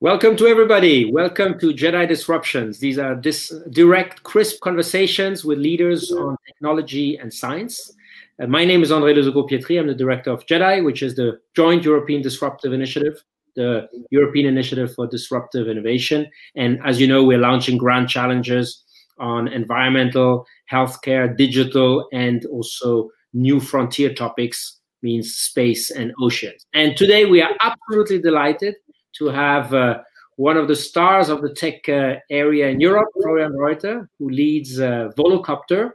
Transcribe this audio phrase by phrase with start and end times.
[0.00, 1.10] Welcome to everybody.
[1.10, 2.78] Welcome to Jedi Disruptions.
[2.78, 7.94] These are dis- direct, crisp conversations with leaders on technology and science.
[8.38, 9.80] Uh, my name is André Loesekrug-Pietri.
[9.80, 13.24] I'm the director of JEDI, which is the Joint European Disruptive Initiative,
[13.54, 16.30] the European Initiative for Disruptive Innovation.
[16.56, 18.84] And as you know, we're launching grand challenges
[19.18, 26.66] on environmental, healthcare, digital, and also new frontier topics, means space and oceans.
[26.74, 28.74] And today we are absolutely delighted
[29.18, 29.98] to have uh,
[30.36, 34.78] one of the stars of the tech uh, area in Europe, Florian Reuter, who leads
[34.78, 35.92] uh, Volocopter.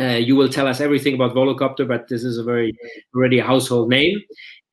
[0.00, 2.74] Uh, you will tell us everything about Volocopter, but this is a very
[3.14, 4.20] already a household name.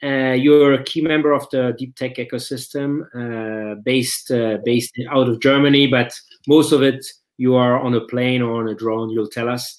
[0.02, 4.32] Uh, you're a key member of the deep tech ecosystem, uh, based
[4.64, 6.12] based out of Germany, but
[6.48, 7.06] most of it
[7.38, 9.10] you are on a plane or on a drone.
[9.10, 9.78] You'll tell us.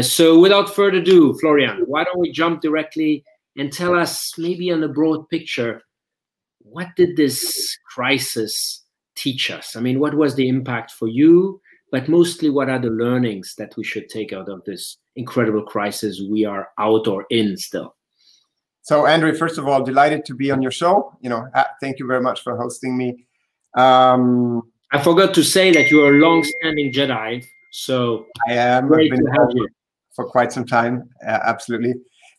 [0.00, 3.22] so, without further ado, Florian, why don't we jump directly
[3.56, 5.82] and tell us maybe on a broad picture
[6.64, 8.82] what did this crisis
[9.14, 9.76] teach us?
[9.76, 11.60] I mean, what was the impact for you?
[11.92, 16.20] But mostly, what are the learnings that we should take out of this incredible crisis
[16.28, 17.94] we are out or in still?
[18.82, 21.16] So, Andrew, first of all, delighted to be on your show.
[21.20, 21.46] You know,
[21.80, 23.24] thank you very much for hosting me.
[23.76, 24.62] Um,
[24.92, 28.88] I forgot to say that you are a long-standing Jedi, so I am.
[28.88, 29.68] Great to have you
[30.14, 31.08] for quite some time.
[31.26, 31.94] Uh, absolutely.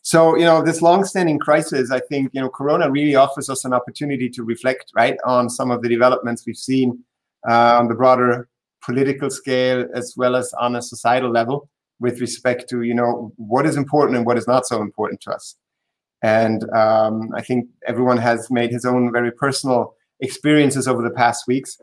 [0.06, 3.72] So, you know, this long-standing crisis, I think, you know, Corona really offers us an
[3.72, 7.02] opportunity to reflect, right, on some of the developments we've seen
[7.50, 8.48] uh, on the broader
[8.84, 11.68] political scale as well as on a societal level
[11.98, 15.32] with respect to, you know, what is important and what is not so important to
[15.32, 15.56] us.
[16.22, 21.48] And um, I think everyone has made his own very personal experiences over the past
[21.48, 21.80] weeks.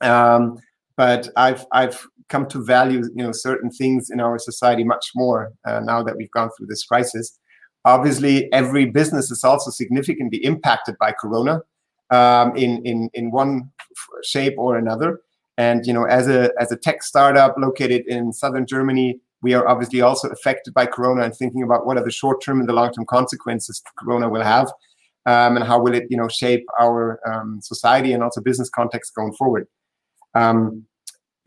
[0.00, 0.62] Um,
[0.96, 5.52] but I've I've come to value you know certain things in our society much more
[5.66, 7.38] uh, now that we've gone through this crisis.
[7.84, 11.60] Obviously, every business is also significantly impacted by Corona
[12.10, 13.70] um, in in in one
[14.22, 15.20] shape or another.
[15.58, 19.66] And you know, as a as a tech startup located in southern Germany, we are
[19.66, 22.72] obviously also affected by Corona and thinking about what are the short term and the
[22.72, 24.68] long term consequences Corona will have,
[25.26, 29.14] um, and how will it you know shape our um, society and also business context
[29.14, 29.66] going forward.
[30.34, 30.86] Um,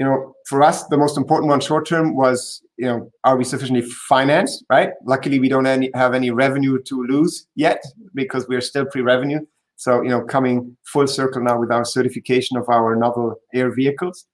[0.03, 3.45] you know, for us, the most important one short term was, you know, are we
[3.45, 4.89] sufficiently financed, right?
[5.05, 7.81] Luckily, we don't any, have any revenue to lose yet
[8.13, 9.39] because we're still pre-revenue.
[9.77, 14.25] So, you know, coming full circle now with our certification of our novel air vehicles.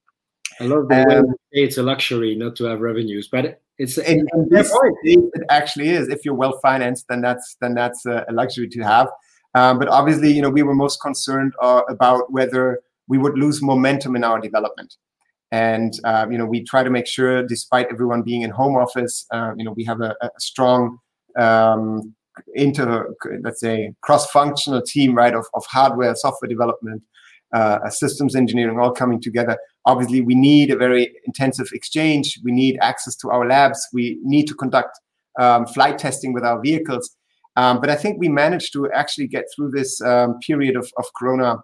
[0.59, 4.27] I love the um, way it's a luxury not to have revenues, but it's in,
[4.33, 6.09] in this it actually is.
[6.09, 9.07] If you're well financed, then that's then that's a, a luxury to have.
[9.53, 13.61] Um, but obviously, you know, we were most concerned uh, about whether we would lose
[13.61, 14.95] momentum in our development.
[15.51, 19.25] And uh, you know, we try to make sure, despite everyone being in home office,
[19.31, 20.99] uh, you know, we have a, a strong
[21.39, 22.13] um,
[22.53, 27.01] inter, let's say, cross-functional team, right, of, of hardware, software development,
[27.53, 29.57] uh, systems engineering, all coming together.
[29.85, 32.39] Obviously, we need a very intensive exchange.
[32.43, 33.87] We need access to our labs.
[33.91, 34.99] We need to conduct
[35.39, 37.15] um, flight testing with our vehicles.
[37.55, 41.05] Um, but I think we managed to actually get through this um, period of, of
[41.17, 41.57] Corona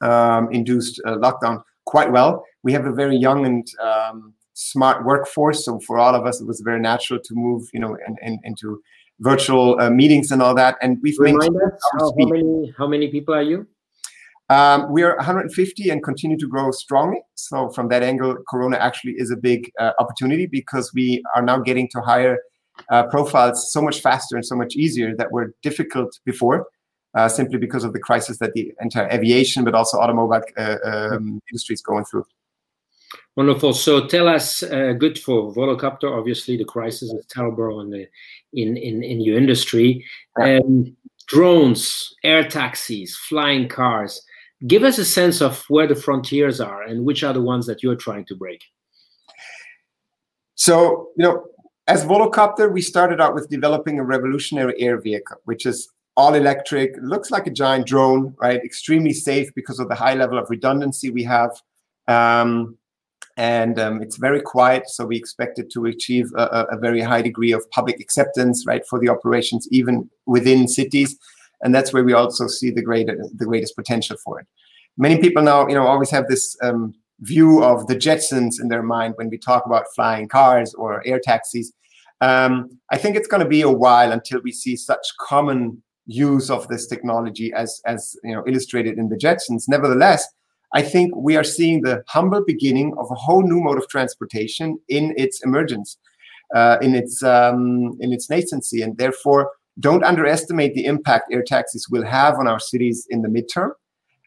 [0.00, 2.44] um, induced uh, lockdown quite well.
[2.62, 6.46] We have a very young and um, smart workforce, so for all of us, it
[6.46, 8.80] was very natural to move, you know, and, and into
[9.18, 10.76] virtual uh, meetings and all that.
[10.80, 13.66] And we've Remind us how, how, many how many people are you?
[14.48, 17.20] Um, we are 150 and continue to grow strongly.
[17.34, 21.58] So from that angle, Corona actually is a big uh, opportunity because we are now
[21.58, 22.38] getting to hire
[22.90, 26.66] uh, profiles so much faster and so much easier that were difficult before
[27.14, 31.40] uh, simply because of the crisis that the entire aviation, but also automobile uh, um,
[31.50, 32.24] industry is going through.
[33.36, 33.72] Wonderful.
[33.72, 36.16] So tell us, uh, good for Volocopter.
[36.16, 38.06] Obviously, the crisis is terrible in the
[38.52, 40.04] in in, in your industry.
[40.40, 44.22] Um, drones, air taxis, flying cars.
[44.66, 47.82] Give us a sense of where the frontiers are and which are the ones that
[47.82, 48.62] you're trying to break.
[50.56, 51.46] So you know,
[51.86, 55.88] as Volocopter, we started out with developing a revolutionary air vehicle, which is
[56.20, 58.60] all electric, looks like a giant drone, right?
[58.62, 61.50] Extremely safe because of the high level of redundancy we have.
[62.08, 62.76] Um,
[63.38, 67.22] and um, it's very quiet, so we expect it to achieve a, a, very high
[67.22, 71.16] degree of public acceptance, right, for the operations even within cities,
[71.62, 74.46] and that's where we also see the greater the greatest potential for it.
[74.98, 78.82] Many people now, you know, always have this um, view of the Jetsons in their
[78.82, 81.72] mind when we talk about flying cars or air taxis.
[82.20, 86.50] Um, I think it's going to be a while until we see such common use
[86.50, 89.64] of this technology as as you know illustrated in the Jetsons.
[89.68, 90.26] Nevertheless,
[90.72, 94.78] I think we are seeing the humble beginning of a whole new mode of transportation
[94.88, 95.98] in its emergence,
[96.54, 101.88] uh, in its um, in its nascency, and therefore don't underestimate the impact air taxis
[101.88, 103.70] will have on our cities in the midterm.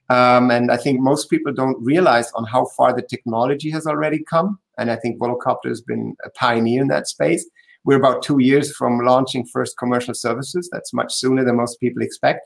[0.10, 4.24] Um, and I think most people don't realize on how far the technology has already
[4.24, 4.60] come.
[4.78, 7.50] And I think Volocopter has been a pioneer in that space.
[7.86, 10.70] We're about two years from launching first commercial services.
[10.72, 12.42] That's much sooner than most people expect.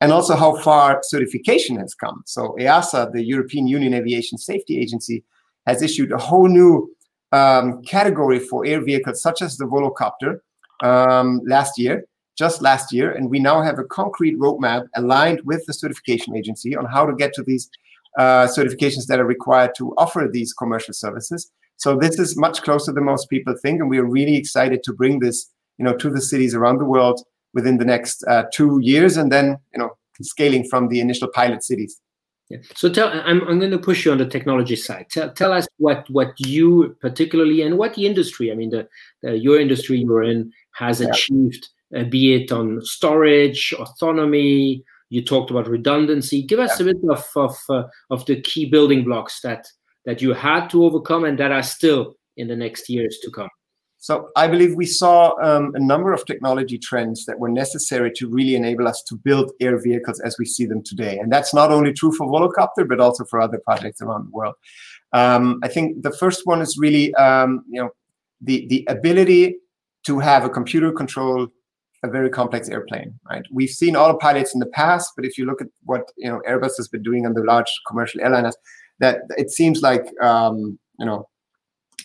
[0.00, 2.22] And also how far certification has come.
[2.26, 5.24] So EASA, the European Union Aviation Safety Agency,
[5.66, 6.90] has issued a whole new
[7.32, 10.40] um, category for air vehicles, such as the Volocopter,
[10.82, 12.06] um, last year,
[12.38, 13.12] just last year.
[13.12, 17.14] And we now have a concrete roadmap aligned with the certification agency on how to
[17.14, 17.68] get to these
[18.18, 21.52] uh, certifications that are required to offer these commercial services.
[21.80, 24.92] So this is much closer than most people think, and we are really excited to
[24.92, 27.22] bring this, you know, to the cities around the world
[27.54, 29.90] within the next uh, two years, and then you know,
[30.20, 31.98] scaling from the initial pilot cities.
[32.50, 32.58] Yeah.
[32.74, 35.06] So tell, I'm, I'm going to push you on the technology side.
[35.10, 38.86] Tell, tell us what what you particularly and what the industry, I mean, the,
[39.22, 41.08] the your industry you're in has yeah.
[41.08, 44.84] achieved, uh, be it on storage, autonomy.
[45.08, 46.42] You talked about redundancy.
[46.42, 46.86] Give us yeah.
[46.86, 49.66] a bit of of, uh, of the key building blocks that
[50.04, 53.48] that you had to overcome and that are still in the next years to come?
[54.02, 58.28] So I believe we saw um, a number of technology trends that were necessary to
[58.28, 61.18] really enable us to build air vehicles as we see them today.
[61.18, 64.54] And that's not only true for Volocopter, but also for other projects around the world.
[65.12, 67.90] Um, I think the first one is really, um, you know,
[68.40, 69.56] the, the ability
[70.06, 71.48] to have a computer control
[72.02, 73.42] a very complex airplane, right?
[73.52, 76.76] We've seen autopilots in the past, but if you look at what, you know, Airbus
[76.78, 78.54] has been doing on the large commercial airliners,
[79.00, 81.28] that it seems like um, you know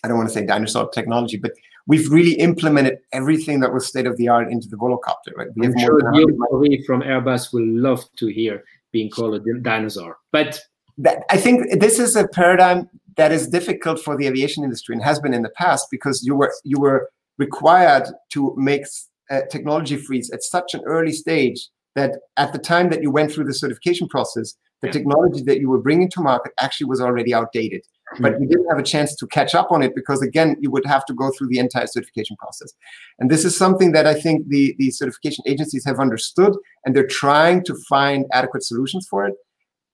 [0.04, 1.52] I don't want to say dinosaur technology, but
[1.88, 5.36] we've really implemented everything that was state of the art into the volocopter.
[5.36, 5.48] Right?
[5.56, 10.60] We I'm sure Guillaume from Airbus will love to hear being called a dinosaur, but
[10.98, 15.04] that, I think this is a paradigm that is difficult for the aviation industry and
[15.04, 18.86] has been in the past because you were you were required to make
[19.30, 23.32] uh, technology freeze at such an early stage that at the time that you went
[23.32, 27.34] through the certification process, the technology that you were bringing to market actually was already
[27.34, 27.82] outdated.
[28.20, 28.44] But hmm.
[28.44, 31.06] you didn't have a chance to catch up on it because, again, you would have
[31.06, 32.74] to go through the entire certification process.
[33.20, 36.56] And this is something that I think the, the certification agencies have understood
[36.86, 39.34] and they're trying to find adequate solutions for it.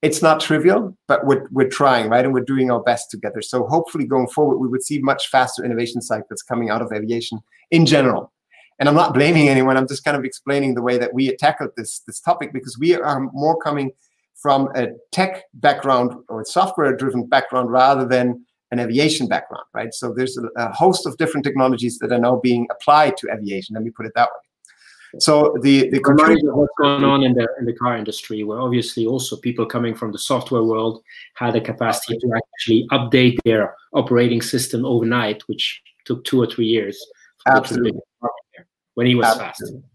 [0.02, 2.26] It's not trivial, but we're, we're trying, right?
[2.26, 3.42] And we're doing our best together.
[3.42, 7.40] So hopefully going forward, we would see much faster innovation cycles coming out of aviation
[7.70, 8.32] in general
[8.82, 9.78] and I'm not blaming anyone.
[9.78, 12.96] I'm just kind of explaining the way that we tackled this this topic because we
[12.96, 13.92] are more coming
[14.42, 19.94] from a tech background or software driven background rather than an aviation background, right?
[19.94, 23.76] So there's a, a, host of different technologies that are now being applied to aviation.
[23.76, 25.20] Let me put it that way.
[25.20, 29.06] So the the computer- what's going on in the in the car industry, where obviously
[29.06, 31.04] also people coming from the software world
[31.36, 36.66] had the capacity to actually update their operating system overnight, which took two or three
[36.66, 36.98] years.
[37.46, 38.00] Absolutely.
[38.94, 39.82] When he was Absolutely.
[39.82, 39.91] fast.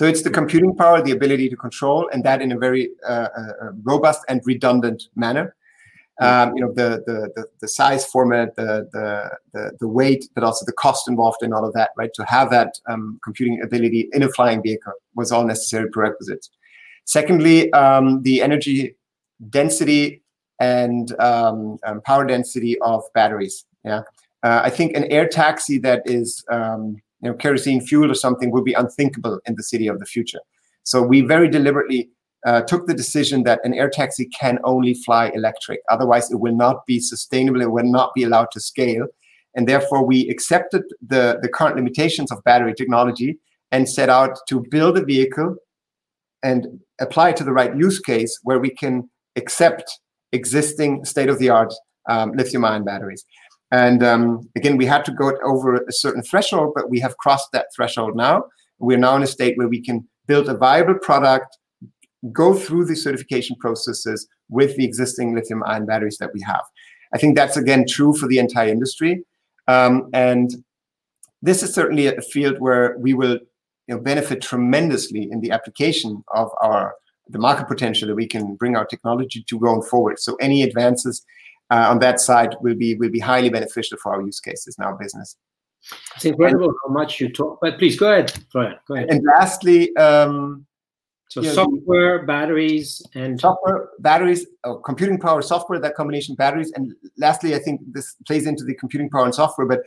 [0.00, 3.28] So it's the computing power, the ability to control, and that in a very uh,
[3.36, 5.54] uh, robust and redundant manner.
[6.22, 10.42] Um, you know the, the, the the size format, the, the the the weight, but
[10.42, 11.90] also the cost involved in all of that.
[11.98, 16.48] Right to have that um, computing ability in a flying vehicle was all necessary prerequisites.
[17.04, 18.96] Secondly, um, the energy
[19.50, 20.22] density
[20.60, 23.66] and um, um, power density of batteries.
[23.84, 24.04] Yeah,
[24.42, 28.50] uh, I think an air taxi that is um, you know, kerosene fuel or something
[28.50, 30.40] would be unthinkable in the city of the future.
[30.84, 32.10] So we very deliberately
[32.46, 35.80] uh, took the decision that an air taxi can only fly electric.
[35.90, 37.60] Otherwise, it will not be sustainable.
[37.60, 39.06] It will not be allowed to scale.
[39.54, 43.38] And therefore, we accepted the, the current limitations of battery technology
[43.72, 45.56] and set out to build a vehicle
[46.42, 50.00] and apply to the right use case where we can accept
[50.32, 51.72] existing state of the art
[52.08, 53.24] um, lithium ion batteries.
[53.72, 57.52] And um, again, we had to go over a certain threshold, but we have crossed
[57.52, 58.44] that threshold now.
[58.78, 61.56] We're now in a state where we can build a viable product,
[62.32, 66.62] go through the certification processes with the existing lithium ion batteries that we have.
[67.14, 69.24] I think that's again true for the entire industry.
[69.68, 70.50] Um, and
[71.42, 73.38] this is certainly a field where we will
[73.86, 76.94] you know, benefit tremendously in the application of our
[77.28, 80.18] the market potential that we can bring our technology to going forward.
[80.18, 81.24] So any advances
[81.70, 84.84] uh, on that side will be will be highly beneficial for our use cases in
[84.84, 85.36] our business.
[86.16, 87.58] It's incredible and, how much you talk.
[87.60, 88.32] But please go ahead.
[88.52, 88.78] Go ahead.
[88.86, 89.08] Go ahead.
[89.10, 90.66] And lastly, um,
[91.28, 95.78] so software, batteries, and software, batteries, oh, computing power, software.
[95.78, 99.66] That combination, batteries, and lastly, I think this plays into the computing power and software,
[99.66, 99.80] but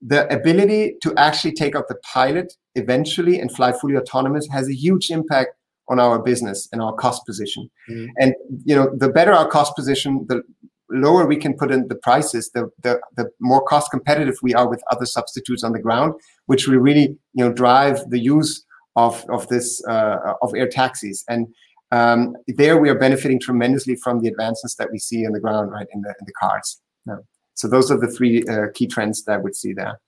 [0.00, 4.74] the ability to actually take out the pilot eventually and fly fully autonomous has a
[4.74, 5.54] huge impact
[5.88, 7.68] on our business and our cost position.
[7.90, 8.06] Mm-hmm.
[8.18, 8.34] And
[8.64, 10.42] you know, the better our cost position, the
[10.90, 14.68] lower we can put in the prices, the, the, the more cost competitive we are
[14.68, 16.14] with other substitutes on the ground,
[16.46, 18.64] which will really you know drive the use
[18.96, 21.24] of of this uh, of air taxis.
[21.28, 21.48] And
[21.90, 25.70] um, there we are benefiting tremendously from the advances that we see on the ground,
[25.70, 26.80] right, in the, in the cars.
[27.06, 27.16] Yeah.
[27.54, 29.98] So those are the three uh, key trends that I would see there.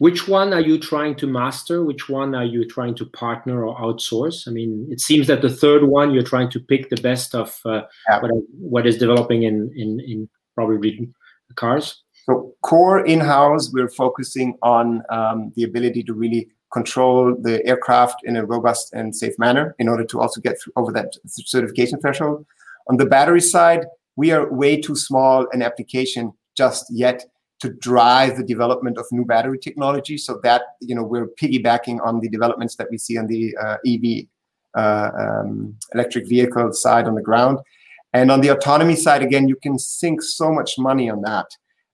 [0.00, 1.84] Which one are you trying to master?
[1.84, 4.48] Which one are you trying to partner or outsource?
[4.48, 7.60] I mean, it seems that the third one you're trying to pick the best of
[7.66, 8.22] uh, yeah.
[8.22, 11.10] what, what is developing in, in, in probably
[11.54, 12.02] cars.
[12.24, 18.36] So core in-house, we're focusing on um, the ability to really control the aircraft in
[18.36, 22.46] a robust and safe manner in order to also get over that certification threshold.
[22.88, 23.84] On the battery side,
[24.16, 27.26] we are way too small an application just yet
[27.60, 30.18] to drive the development of new battery technology.
[30.18, 33.76] So that you know we're piggybacking on the developments that we see on the uh,
[33.86, 34.26] EV
[34.76, 37.58] uh, um, electric vehicle side on the ground,
[38.12, 41.46] and on the autonomy side again, you can sink so much money on that.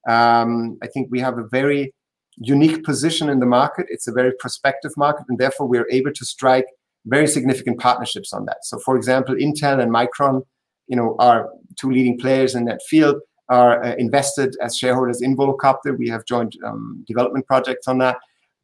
[0.08, 1.92] Um, I think we have a very
[2.36, 3.86] unique position in the market.
[3.88, 6.66] It's a very prospective market, and therefore we're able to strike
[7.06, 8.58] very significant partnerships on that.
[8.64, 10.42] So, for example, Intel and Micron,
[10.88, 13.16] you know, are two leading players in that field.
[13.48, 15.96] Are uh, invested as shareholders in Volocopter.
[15.96, 18.16] We have joint um, development projects on that.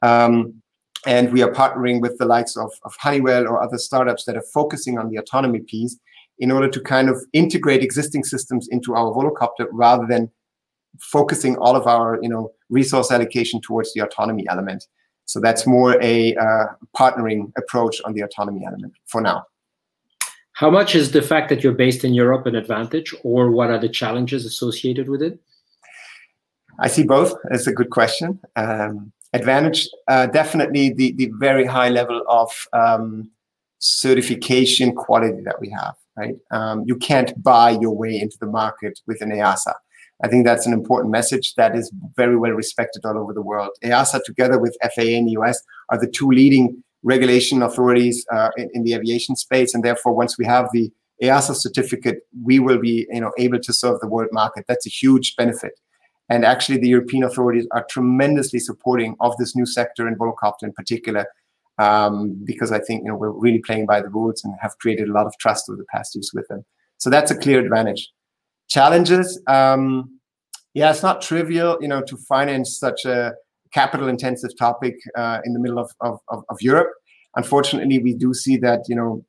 [0.03, 0.63] Um,
[1.07, 4.45] and we are partnering with the likes of, of Honeywell or other startups that are
[4.53, 5.99] focusing on the autonomy piece
[6.39, 10.31] in order to kind of integrate existing systems into our Volocopter rather than
[11.01, 14.85] focusing all of our you know resource allocation towards the autonomy element.
[15.25, 16.65] So that's more a uh,
[16.97, 19.45] partnering approach on the autonomy element for now.
[20.55, 23.79] How much is the fact that you're based in Europe an advantage, or what are
[23.79, 25.39] the challenges associated with it?
[26.79, 27.35] I see both.
[27.51, 28.39] It's a good question.
[28.57, 33.31] Um, advantage, uh, definitely the, the very high level of um,
[33.79, 36.35] certification quality that we have, right?
[36.51, 39.75] Um, you can't buy your way into the market with an EASA.
[40.23, 43.71] I think that's an important message that is very well respected all over the world.
[43.83, 48.71] EASA, together with FAA in the US, are the two leading regulation authorities uh, in,
[48.75, 50.91] in, the aviation space, and therefore, once we have the
[51.23, 54.65] EASA certificate, we will be, you know, able to serve the world market.
[54.69, 55.73] That's a huge benefit.
[56.29, 60.73] And actually, the European authorities are tremendously supporting of this new sector in volocopter in
[60.73, 61.27] particular,
[61.79, 65.09] um, because I think you know we're really playing by the rules and have created
[65.09, 66.65] a lot of trust over the past years with them.
[66.99, 68.11] So that's a clear advantage
[68.69, 69.41] challenges.
[69.47, 70.19] Um,
[70.75, 73.35] yeah, it's not trivial, you know, to finance such a
[73.73, 76.93] capital intensive topic uh, in the middle of, of, of, Europe.
[77.37, 79.25] Unfortunately, we do see that, you know,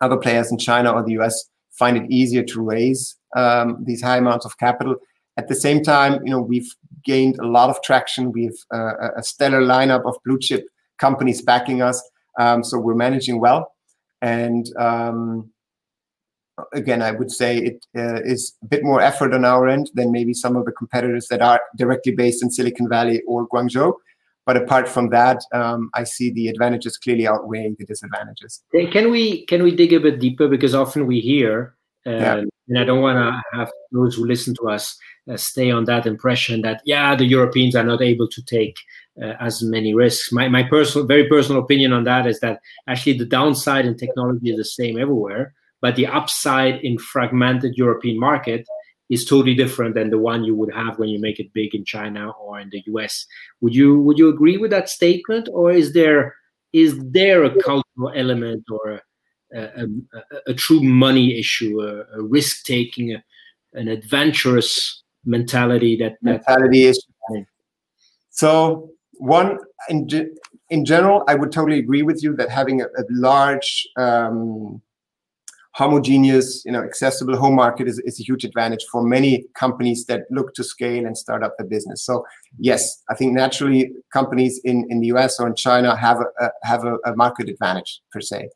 [0.00, 4.16] other players in China or the US find it easier to raise um, these high
[4.18, 4.96] amounts of capital.
[5.36, 6.70] At the same time, you know, we've
[7.04, 8.32] gained a lot of traction.
[8.32, 10.66] We've uh, a stellar lineup of blue chip
[10.98, 12.02] companies backing us.
[12.38, 13.72] Um, so we're managing well.
[14.22, 15.50] And um,
[16.72, 20.12] again, I would say it uh, is a bit more effort on our end than
[20.12, 23.94] maybe some of the competitors that are directly based in Silicon Valley or Guangzhou.
[24.44, 28.62] But apart from that, um, I see the advantages clearly outweighing the disadvantages.
[28.92, 31.74] Can we can we dig a bit deeper because often we hear,
[32.06, 32.42] uh, yeah.
[32.68, 34.96] and I don't want to have those who listen to us
[35.28, 38.76] uh, stay on that impression that yeah the Europeans are not able to take
[39.20, 40.30] uh, as many risks.
[40.30, 44.50] My my personal very personal opinion on that is that actually the downside in technology
[44.50, 48.66] is the same everywhere but the upside in fragmented European market
[49.08, 51.84] is totally different than the one you would have when you make it big in
[51.84, 53.26] China or in the US.
[53.60, 56.34] Would you would you agree with that statement, or is there
[56.72, 59.00] is there a cultural element or
[59.54, 59.86] a, a,
[60.48, 63.16] a, true money issue, a, risk taking,
[63.72, 67.06] an adventurous mentality that, that mentality is
[68.30, 70.08] so one in
[70.68, 74.82] in general, I would totally agree with you that having a, large um,
[75.76, 80.22] homogeneous, you know, accessible home market is, is a huge advantage for many companies that
[80.30, 82.02] look to scale and start up their business.
[82.02, 82.24] So
[82.58, 86.50] yes, I think naturally companies in, in the US or in China have a, a
[86.62, 88.48] have a, a, market advantage per se.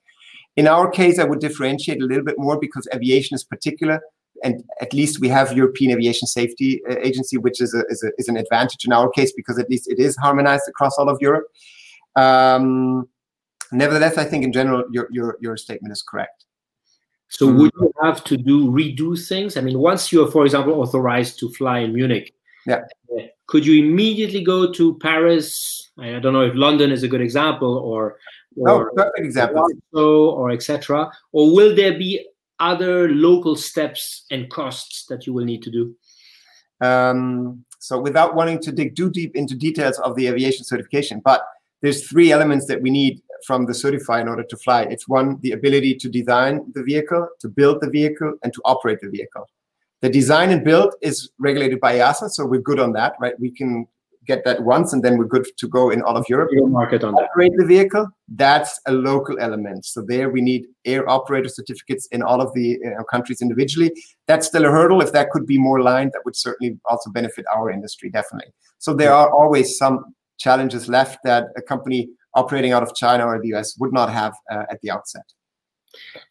[0.57, 4.00] In our case, I would differentiate a little bit more because aviation is particular,
[4.43, 8.12] and at least we have European Aviation Safety uh, Agency, which is a, is, a,
[8.17, 11.19] is an advantage in our case because at least it is harmonized across all of
[11.21, 11.45] Europe.
[12.17, 13.11] Um,
[13.73, 16.47] nevertheless, I think in general your your your statement is correct.
[17.31, 17.59] So mm-hmm.
[17.59, 19.57] would you have to do redo things?
[19.57, 22.35] I mean, once you're, for example, authorized to fly in Munich,
[22.67, 22.83] yeah.
[23.17, 25.91] Uh, could you immediately go to Paris?
[25.99, 28.17] I don't know if London is a good example, or
[28.57, 31.11] or no, perfect example, or etc.
[31.33, 32.27] Or will there be
[32.59, 35.95] other local steps and costs that you will need to do?
[36.81, 41.43] Um, so, without wanting to dig too deep into details of the aviation certification, but
[41.83, 44.82] there's three elements that we need from the certifier in order to fly.
[44.82, 49.00] It's one, the ability to design the vehicle, to build the vehicle, and to operate
[49.00, 49.47] the vehicle.
[50.00, 53.38] The design and build is regulated by EASA, so we're good on that, right?
[53.38, 53.87] We can
[54.26, 56.50] get that once and then we're good to go in all of Europe.
[56.52, 59.85] market on Operate the vehicle, that's a local element.
[59.85, 63.90] So there we need air operator certificates in all of the know, countries individually.
[64.26, 65.00] That's still a hurdle.
[65.00, 68.52] If that could be more aligned, that would certainly also benefit our industry, definitely.
[68.78, 73.41] So there are always some challenges left that a company operating out of China or
[73.41, 75.25] the US would not have uh, at the outset.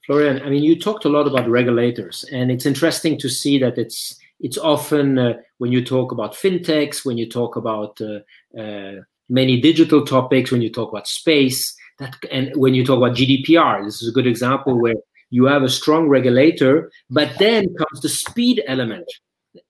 [0.06, 3.78] Florian, I mean, you talked a lot about regulators, and it's interesting to see that
[3.78, 8.20] it's it's often uh, when you talk about fintechs, when you talk about uh,
[8.60, 13.18] uh, many digital topics, when you talk about space, that and when you talk about
[13.18, 14.96] GDPR, this is a good example where
[15.30, 19.06] you have a strong regulator, but then comes the speed element,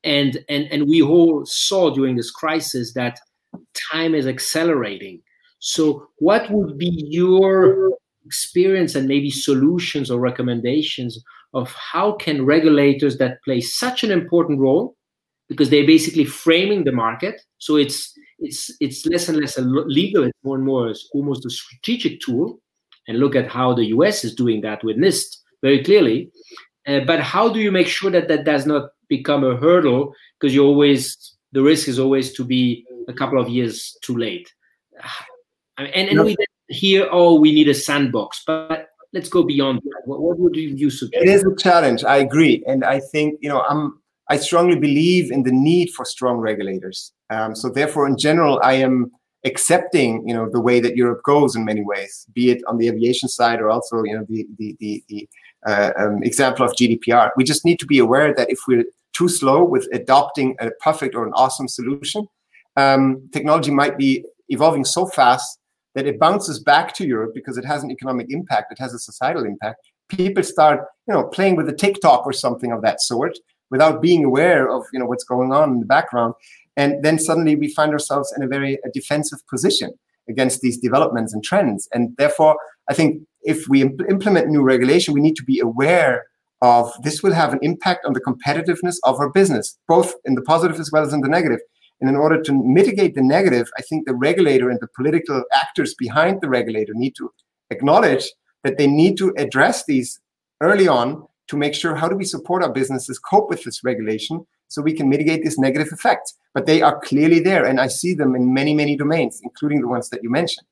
[0.03, 3.19] and and and we all saw during this crisis that
[3.91, 5.21] time is accelerating.
[5.59, 7.91] So, what would be your
[8.25, 11.23] experience and maybe solutions or recommendations
[11.53, 14.95] of how can regulators that play such an important role
[15.47, 20.23] because they're basically framing the market so it's it's it's less and less a legal
[20.23, 22.59] it's more and more almost a strategic tool
[23.07, 26.31] and look at how the us is doing that with nist very clearly
[26.87, 30.53] uh, but how do you make sure that that does not become a hurdle because
[30.53, 34.53] you always the risk is always to be a couple of years too late
[35.85, 36.23] and, and no.
[36.23, 36.35] we
[36.67, 40.01] hear oh we need a sandbox but let's go beyond that.
[40.05, 41.23] What, what would you suggest?
[41.23, 42.03] It is a challenge.
[42.03, 43.99] I agree, and I think you know I'm.
[44.31, 47.11] I strongly believe in the need for strong regulators.
[47.31, 49.11] Um, so therefore, in general, I am
[49.45, 52.87] accepting you know the way that Europe goes in many ways, be it on the
[52.87, 55.29] aviation side or also you know the the the, the
[55.65, 57.31] uh, um, example of GDPR.
[57.35, 61.15] We just need to be aware that if we're too slow with adopting a perfect
[61.15, 62.27] or an awesome solution,
[62.77, 65.58] um, technology might be evolving so fast
[65.95, 68.99] that it bounces back to Europe because it has an economic impact, it has a
[68.99, 69.79] societal impact.
[70.07, 73.37] People start, you know, playing with a TikTok or something of that sort
[73.71, 76.33] without being aware of, you know, what's going on in the background.
[76.77, 79.91] And then suddenly we find ourselves in a very defensive position
[80.27, 81.87] against these developments and trends.
[81.93, 82.57] And therefore,
[82.89, 86.25] I think if we imp- implement new regulation, we need to be aware
[86.61, 90.41] of this will have an impact on the competitiveness of our business, both in the
[90.41, 91.59] positive as well as in the negative.
[92.01, 95.93] And in order to mitigate the negative, I think the regulator and the political actors
[95.95, 97.31] behind the regulator need to
[97.69, 98.31] acknowledge
[98.63, 100.19] that they need to address these
[100.61, 104.45] early on to make sure how do we support our businesses cope with this regulation
[104.67, 106.33] so we can mitigate this negative effect.
[106.53, 109.87] But they are clearly there, and I see them in many, many domains, including the
[109.87, 110.67] ones that you mentioned.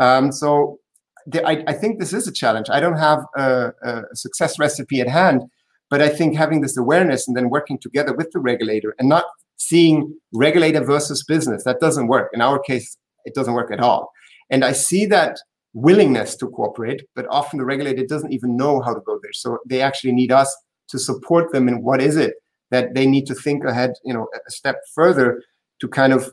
[0.00, 0.78] Um, so
[1.26, 2.68] the, I, I, think this is a challenge.
[2.70, 5.42] I don't have a, a success recipe at hand,
[5.90, 9.24] but I think having this awareness and then working together with the regulator and not
[9.56, 11.64] seeing regulator versus business.
[11.64, 12.30] That doesn't work.
[12.32, 14.10] In our case, it doesn't work at all.
[14.50, 15.38] And I see that
[15.74, 19.32] willingness to cooperate, but often the regulator doesn't even know how to go there.
[19.32, 20.54] So they actually need us
[20.88, 22.34] to support them in what is it
[22.70, 25.42] that they need to think ahead, you know, a step further
[25.80, 26.30] to kind of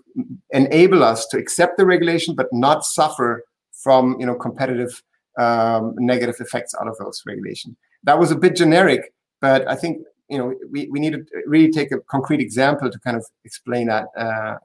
[0.51, 5.03] enable us to accept the regulation, but not suffer from, you know, competitive
[5.37, 7.75] um, negative effects out of those regulation.
[8.03, 9.97] That was a bit generic, but I think
[10.33, 13.87] you know, we, we need to really take a concrete example to kind of explain
[13.87, 14.55] that uh,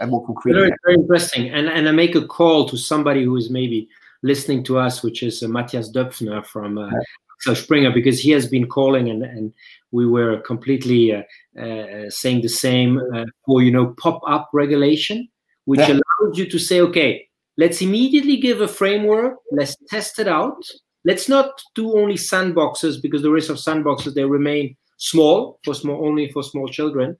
[0.00, 0.54] a more concrete.
[0.54, 1.50] Very, very interesting.
[1.50, 3.88] And and I make a call to somebody who is maybe
[4.22, 7.54] listening to us, which is uh, Matthias Döpfner from uh, yeah.
[7.54, 9.52] Springer, because he has been calling and and
[9.92, 11.22] we were completely uh,
[11.60, 15.28] uh, saying the same uh, for you know pop up regulation,
[15.66, 15.92] which yeah.
[15.94, 20.62] allows you to say, okay, let's immediately give a framework, let's test it out.
[21.06, 26.06] Let's not do only sandboxes because the risk of sandboxes they remain small for small
[26.06, 27.16] only for small children.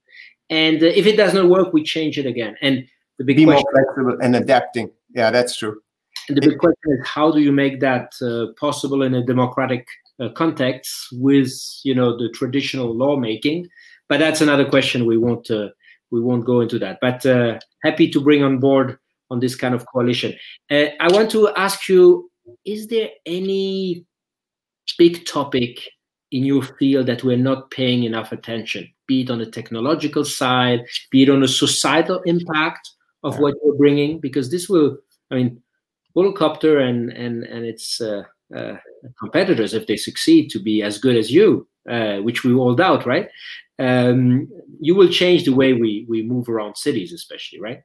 [0.50, 2.56] And uh, if it does not work we change it again.
[2.60, 2.84] And
[3.18, 4.90] the big be question, more flexible and adapting.
[5.14, 5.80] Yeah that's true.
[6.28, 9.86] And the big question is how do you make that uh, possible in a democratic
[10.20, 11.52] uh, context with
[11.84, 13.66] you know the traditional lawmaking?
[14.08, 15.68] But that's another question we won't uh,
[16.10, 16.98] we won't go into that.
[17.00, 18.98] But uh, happy to bring on board
[19.30, 20.34] on this kind of coalition.
[20.70, 22.30] Uh, i want to ask you
[22.64, 24.04] is there any
[24.98, 25.88] big topic
[26.34, 30.80] in your field that we're not paying enough attention, be it on the technological side,
[31.12, 32.90] be it on the societal impact
[33.22, 34.98] of what you're bringing, because this will,
[35.30, 35.62] I mean,
[36.16, 38.76] Volocopter and and and its uh, uh,
[39.18, 43.06] competitors, if they succeed to be as good as you, uh, which we all doubt,
[43.06, 43.28] right?
[43.78, 44.48] Um,
[44.80, 47.80] you will change the way we we move around cities, especially, right?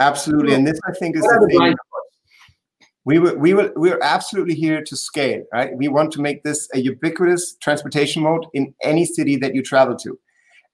[0.00, 1.74] Absolutely, and this I think is the thing
[3.06, 5.70] we we we're absolutely here to scale, right?
[5.76, 9.96] We want to make this a ubiquitous transportation mode in any city that you travel
[9.98, 10.18] to.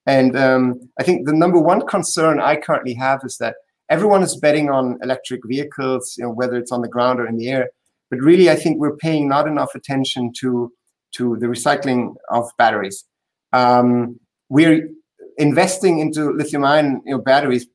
[0.07, 3.57] And um, I think the number one concern I currently have is that
[3.91, 7.37] everyone is betting on electric vehicles, you know, whether it's on the ground or in
[7.37, 7.69] the air.
[8.11, 10.73] But really, I think we're paying not enough attention to
[11.17, 13.05] to the recycling of batteries.
[13.53, 14.19] Um,
[14.49, 14.89] we're
[15.37, 17.67] investing into lithium-ion you know, batteries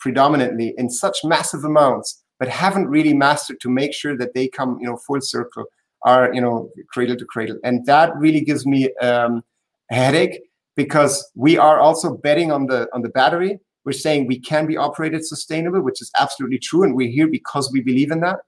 [0.00, 4.78] predominantly in such massive amounts, but haven't really mastered to make sure that they come,
[4.80, 5.66] you know, full circle,
[6.02, 9.44] are you know, cradle to cradle, and that really gives me um,
[9.92, 10.40] a headache
[10.74, 13.60] because we are also betting on the on the battery.
[13.84, 17.70] We're saying we can be operated sustainable, which is absolutely true, and we're here because
[17.72, 18.38] we believe in that.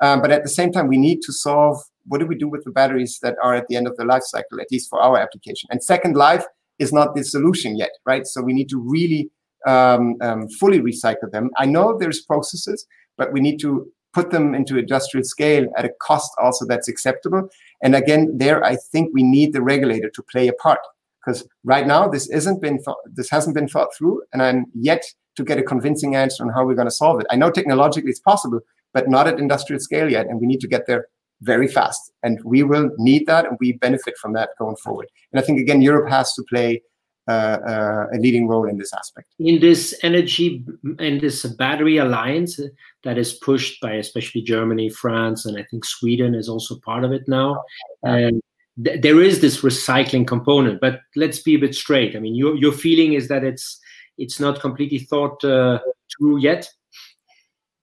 [0.00, 2.64] Um, but at the same time, we need to solve what do we do with
[2.64, 5.16] the batteries that are at the end of the life cycle, at least for our
[5.18, 5.68] application.
[5.70, 6.44] And second life
[6.78, 8.26] is not the solution yet, right?
[8.26, 9.30] So we need to really
[9.66, 11.50] um, um, fully recycle them.
[11.56, 15.90] I know there's processes, but we need to put them into industrial scale at a
[16.00, 17.48] cost also that's acceptable.
[17.82, 20.80] And again, there I think we need the regulator to play a part
[21.20, 25.04] because right now this isn't been thought, this hasn't been thought through, and I'm yet
[25.36, 27.26] to get a convincing answer on how we're going to solve it.
[27.30, 28.60] I know technologically it's possible,
[28.94, 31.08] but not at industrial scale yet, and we need to get there
[31.42, 32.12] very fast.
[32.22, 35.08] And we will need that, and we benefit from that going forward.
[35.32, 36.82] And I think again, Europe has to play
[37.32, 39.28] a leading role in this aspect.
[39.38, 40.64] In this energy
[40.98, 42.60] and this battery alliance
[43.04, 47.12] that is pushed by especially Germany, France, and I think Sweden is also part of
[47.12, 47.62] it now.
[48.02, 48.40] And
[48.82, 52.16] th- there is this recycling component, but let's be a bit straight.
[52.16, 53.80] I mean, your your feeling is that it's
[54.18, 55.78] it's not completely thought uh,
[56.16, 56.68] through yet.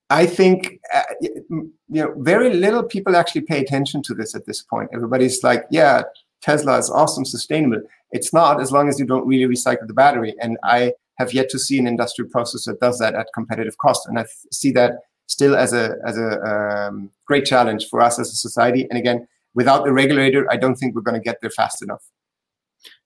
[0.10, 4.62] I think uh, you know very little people actually pay attention to this at this
[4.62, 4.90] point.
[4.94, 6.04] Everybody's like, yeah,
[6.44, 7.82] Tesla is awesome, sustainable.
[8.12, 10.36] It's not as long as you don't really recycle the battery.
[10.42, 14.08] And I have yet to see an industrial process that does that at competitive cost.
[14.08, 14.92] And I see that
[15.28, 18.86] still as a as a um, great challenge for us as a society.
[18.90, 22.04] And again, without the regulator, I don't think we're going to get there fast enough.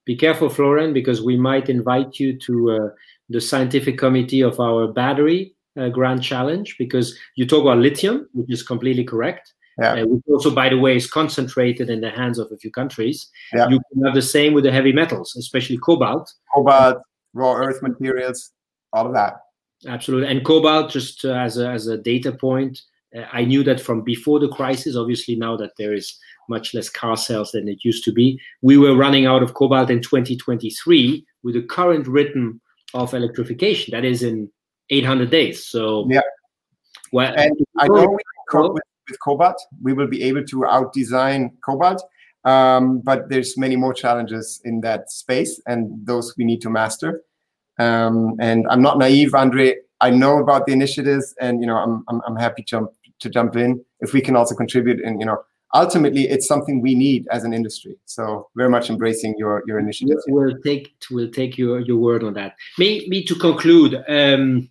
[0.06, 2.90] Be careful, Florian, because we might invite you to uh,
[3.30, 8.50] the scientific committee of our battery uh, grand challenge because you talk about lithium, which
[8.50, 9.54] is completely correct.
[9.80, 9.94] Yeah.
[9.94, 13.30] Uh, which also, by the way, is concentrated in the hands of a few countries.
[13.54, 13.70] Yeah.
[13.70, 16.34] You can have the same with the heavy metals, especially cobalt.
[16.54, 16.98] Cobalt,
[17.34, 18.52] raw earth materials,
[18.94, 19.36] all of that.
[19.88, 20.30] Absolutely.
[20.30, 22.82] And cobalt, just uh, as, a, as a data point,
[23.16, 24.96] uh, I knew that from before the crisis.
[24.96, 26.18] Obviously, now that there is
[26.50, 29.90] much less car sales than it used to be, we were running out of cobalt
[29.90, 32.60] in 2023 with the current rhythm
[32.94, 33.92] of electrification.
[33.92, 34.50] That is in
[34.90, 35.66] 800 days.
[35.66, 36.22] So yeah.
[37.14, 39.62] Well, and I know we with, Cobalt.
[39.82, 42.04] We will be able to outdesign Cobalt,
[42.44, 47.22] um, but there's many more challenges in that space, and those we need to master.
[47.80, 49.76] Um, and I'm not naive, Andre.
[50.02, 53.30] I know about the initiatives, and you know, I'm I'm, I'm happy to jump to
[53.30, 55.04] jump in if we can also contribute.
[55.04, 55.44] And you know,
[55.74, 57.98] ultimately, it's something we need as an industry.
[58.06, 60.24] So very much embracing your your initiatives.
[60.28, 62.56] We'll take we'll take your your word on that.
[62.78, 64.04] Maybe to conclude.
[64.08, 64.70] Um,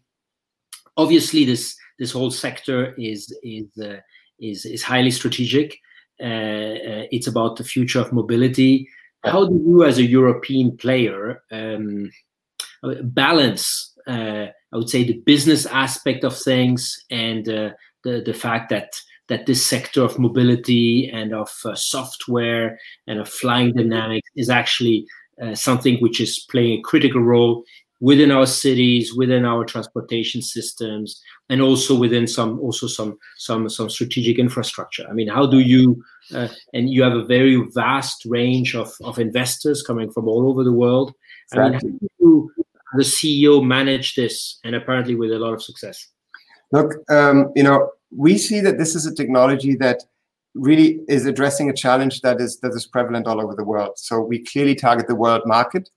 [0.97, 3.97] obviously this this whole sector is is uh,
[4.41, 5.79] is is highly strategic.
[6.21, 8.89] Uh, uh, it's about the future of mobility.
[9.25, 12.11] How do you, as a European player, um,
[13.03, 13.93] balance?
[14.07, 17.71] Uh, I would say the business aspect of things and uh,
[18.05, 18.95] the the fact that
[19.29, 25.07] that this sector of mobility and of uh, software and of flying dynamics is actually
[25.53, 27.63] something which is playing a critical role
[28.01, 33.89] within our cities, within our transportation systems, and also within some also some some some
[33.91, 35.07] strategic infrastructure.
[35.09, 36.03] I mean, how do you
[36.35, 40.65] uh, and you have a very vast range of, of investors coming from all over
[40.65, 41.15] the world.
[41.53, 41.65] Exactly.
[41.65, 42.53] I mean, how do you,
[42.95, 46.09] the CEO manage this, and apparently with a lot of success?
[46.73, 50.03] Look, um, you know, we see that this is a technology that
[50.55, 53.93] really is addressing a challenge that is that is prevalent all over the world.
[53.97, 55.89] So we clearly target the world market,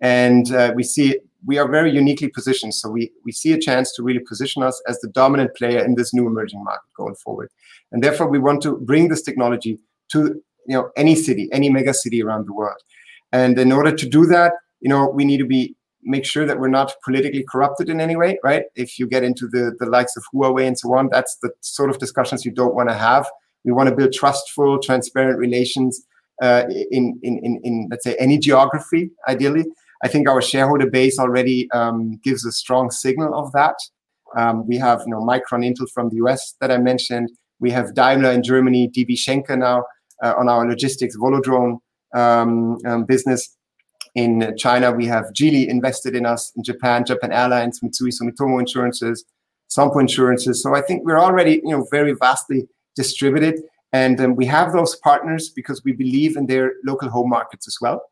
[0.00, 2.74] and uh, we see we are very uniquely positioned.
[2.74, 5.94] So we, we see a chance to really position us as the dominant player in
[5.94, 7.50] this new emerging market going forward.
[7.92, 9.78] And therefore, we want to bring this technology
[10.12, 12.80] to you know any city, any mega city around the world.
[13.32, 16.58] And in order to do that, you know, we need to be make sure that
[16.58, 18.64] we're not politically corrupted in any way, right?
[18.76, 21.90] If you get into the, the likes of Huawei and so on, that's the sort
[21.90, 23.28] of discussions you don't want to have.
[23.64, 26.06] We want to build trustful, transparent relations
[26.40, 29.64] uh, in, in, in, in, let's say, any geography, ideally.
[30.02, 33.76] I think our shareholder base already um, gives a strong signal of that.
[34.36, 37.30] Um, we have, you know, Micron Intel from the US that I mentioned.
[37.60, 39.84] We have Daimler in Germany, DB Schenker now
[40.22, 41.78] uh, on our logistics Volodrone
[42.14, 43.56] um, um, business.
[44.14, 46.52] In China, we have Geely invested in us.
[46.56, 49.24] In Japan, Japan Airlines, Mitsui Sumitomo Insurances,
[49.68, 50.62] Sompo Insurances.
[50.62, 53.60] So I think we're already, you know, very vastly distributed,
[53.92, 57.76] and um, we have those partners because we believe in their local home markets as
[57.80, 58.02] well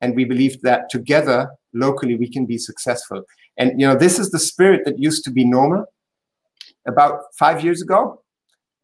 [0.00, 3.22] and we believe that together locally we can be successful.
[3.56, 5.84] And you know this is the spirit that used to be normal
[6.86, 8.22] about five years ago.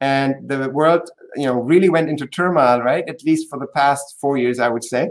[0.00, 3.04] And the world you know really went into turmoil right?
[3.08, 5.08] At least for the past four years i would say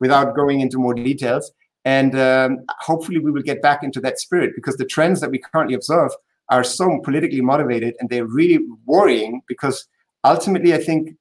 [0.00, 1.52] without going into more details.
[1.84, 5.38] And um, hopefully, we will get back into that spirit because the trends that we
[5.38, 6.10] currently observe
[6.50, 9.86] are so politically motivated and they're really worrying because
[10.24, 11.16] ultimately, I think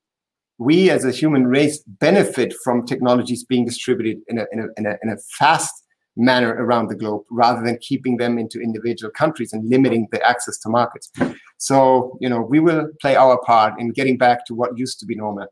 [0.57, 4.85] we as a human race benefit from technologies being distributed in a, in a, in
[4.85, 5.83] a, in a fast
[6.15, 10.57] manner around the globe rather than keeping them into individual countries and limiting the access
[10.57, 11.11] to markets.
[11.57, 15.05] So, you know, we will play our part in getting back to what used to
[15.05, 15.47] be normal.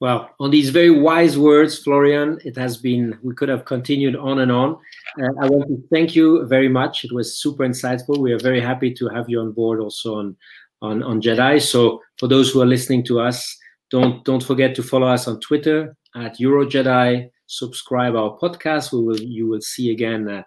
[0.00, 4.40] Well, on these very wise words, Florian, it has been, we could have continued on
[4.40, 4.76] and on.
[5.18, 7.04] Uh, I want to thank you very much.
[7.04, 8.18] It was super insightful.
[8.18, 10.36] We are very happy to have you on board also on,
[10.82, 11.62] on, on JEDI.
[11.62, 13.56] So for those who are listening to us,
[13.92, 18.92] don't, don't forget to follow us on Twitter at EuroJedi subscribe our podcast.
[18.92, 20.42] We will you will see again uh,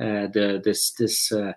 [0.00, 1.52] uh, the this this uh,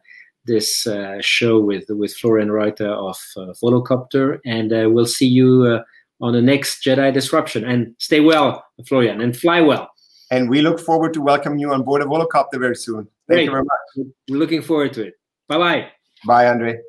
[0.45, 5.79] this uh, show with with Florian Reuter of uh, Volocopter, and uh, we'll see you
[6.21, 7.63] on the next Jedi Disruption.
[7.65, 9.89] And stay well, Florian, and fly well.
[10.32, 13.08] And we look forward to welcome you on board a Volocopter very soon.
[13.27, 13.45] Thank Great.
[13.45, 14.08] you very much.
[14.29, 15.13] We're looking forward to it.
[15.47, 15.88] Bye bye.
[16.25, 16.79] Bye, Andre.